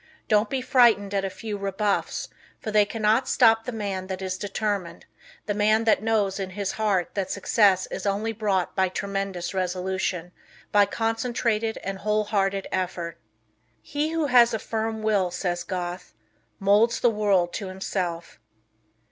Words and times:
Don't 0.27 0.49
be 0.49 0.63
frightened 0.63 1.13
at 1.13 1.23
a 1.23 1.29
few 1.29 1.59
rebuffs, 1.59 2.27
for 2.59 2.71
they 2.71 2.85
cannot 2.85 3.27
stop 3.29 3.65
the 3.65 3.71
man 3.71 4.07
that 4.07 4.19
is 4.19 4.35
determined 4.35 5.05
the 5.45 5.53
man 5.53 5.83
that 5.83 6.01
knows 6.01 6.39
in 6.39 6.49
his 6.57 6.71
heart 6.71 7.13
that 7.13 7.29
success 7.29 7.85
is 7.91 8.07
only 8.07 8.31
bought 8.33 8.75
by 8.75 8.89
tremendous 8.89 9.53
resolution, 9.53 10.31
by 10.71 10.87
concentrated 10.87 11.77
and 11.83 11.99
whole 11.99 12.23
hearted 12.23 12.67
effort. 12.71 13.19
"He 13.79 14.09
who 14.09 14.25
has 14.25 14.55
a 14.55 14.57
firm 14.57 15.03
will," 15.03 15.29
says 15.29 15.63
Goethe, 15.63 16.13
"molds 16.59 16.99
the 16.99 17.11
world 17.11 17.53
to 17.53 17.67
himself." 17.67 18.39